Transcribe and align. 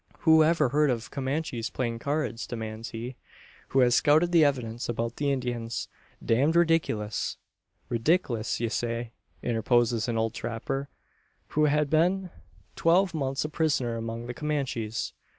"Who 0.21 0.43
ever 0.43 0.69
heard 0.69 0.89
of 0.89 1.11
Comanches 1.11 1.69
playing 1.69 1.99
cards?" 1.99 2.47
demands 2.47 2.89
he, 2.89 3.17
who 3.67 3.81
has 3.81 3.93
scouted 3.93 4.31
the 4.31 4.43
evidence 4.43 4.89
about 4.89 5.17
the 5.17 5.31
Indians. 5.31 5.89
"Damned 6.25 6.55
ridiculous!" 6.55 7.37
"Ridiklus 7.87 8.59
ye 8.59 8.69
say!" 8.69 9.11
interposes 9.43 10.07
an 10.07 10.17
old 10.17 10.33
trapper 10.33 10.89
who 11.49 11.65
had 11.65 11.87
been 11.91 12.31
twelve 12.75 13.13
months 13.13 13.45
a 13.45 13.49
prisoner 13.49 13.95
among 13.95 14.25
the 14.25 14.33
Comanches. 14.33 15.13